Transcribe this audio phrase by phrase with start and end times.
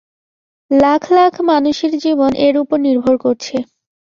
[0.71, 3.55] লাখ লাখ মানুষের জীবন এর ওপর নির্ভর করছে।